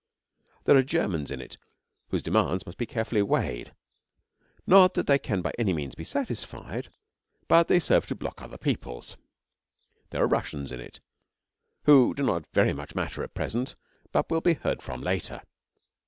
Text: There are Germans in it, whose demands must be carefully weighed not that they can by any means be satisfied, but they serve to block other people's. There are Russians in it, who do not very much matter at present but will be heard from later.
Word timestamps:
There 0.63 0.75
are 0.75 0.81
Germans 0.81 1.29
in 1.29 1.39
it, 1.41 1.57
whose 2.09 2.23
demands 2.23 2.65
must 2.65 2.79
be 2.79 2.87
carefully 2.87 3.21
weighed 3.21 3.71
not 4.65 4.95
that 4.95 5.05
they 5.05 5.19
can 5.19 5.43
by 5.43 5.53
any 5.59 5.73
means 5.73 5.93
be 5.93 6.03
satisfied, 6.03 6.89
but 7.47 7.67
they 7.67 7.77
serve 7.79 8.07
to 8.07 8.15
block 8.15 8.41
other 8.41 8.57
people's. 8.57 9.15
There 10.09 10.23
are 10.23 10.27
Russians 10.27 10.71
in 10.71 10.79
it, 10.79 11.01
who 11.83 12.15
do 12.15 12.23
not 12.23 12.47
very 12.51 12.73
much 12.73 12.95
matter 12.95 13.21
at 13.23 13.35
present 13.35 13.75
but 14.11 14.31
will 14.31 14.41
be 14.41 14.55
heard 14.55 14.81
from 14.81 15.01
later. 15.01 15.43